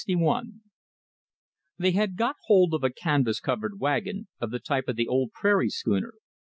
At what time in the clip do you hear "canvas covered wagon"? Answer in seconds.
2.89-4.29